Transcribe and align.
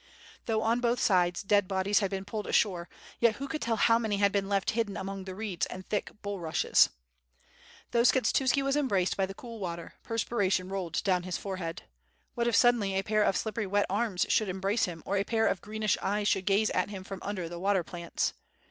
Though 0.47 0.63
on 0.63 0.79
both 0.79 0.99
sides 0.99 1.43
dead 1.43 1.67
bodies 1.67 1.99
had 1.99 2.09
been 2.09 2.25
pulled 2.25 2.47
ashore, 2.47 2.89
yet 3.19 3.35
who 3.35 3.47
could 3.47 3.61
tell 3.61 3.75
how 3.75 3.99
many 3.99 4.17
had 4.17 4.31
been 4.31 4.49
left 4.49 4.71
hidden 4.71 4.97
among 4.97 5.25
the 5.25 5.35
reeds 5.35 5.67
and 5.67 5.85
thick 5.85 6.09
bulrushes? 6.23 6.89
Though 7.91 8.01
Skshetuski 8.01 8.63
wrs 8.63 8.75
embraced 8.75 9.15
by 9.15 9.27
the 9.27 9.35
cool 9.35 9.59
water, 9.59 9.93
perpiration 10.01 10.69
rolled 10.71 11.03
down 11.03 11.21
his 11.21 11.37
forehead. 11.37 11.83
What 12.33 12.47
if 12.47 12.55
suddenly 12.55 12.95
a 12.97 13.03
pair 13.03 13.21
of 13.21 13.37
slippery 13.37 13.67
wet 13.67 13.85
arms 13.91 14.25
should 14.27 14.49
embrace 14.49 14.85
him, 14.85 15.03
or 15.05 15.17
a 15.17 15.23
pair 15.23 15.45
of 15.45 15.61
greenish 15.61 15.99
eyes 16.01 16.27
should 16.27 16.47
gaze 16.47 16.71
at 16.71 16.89
him 16.89 17.03
from 17.03 17.19
under 17.21 17.47
the 17.47 17.59
water 17.59 17.83
plants? 17.83 18.33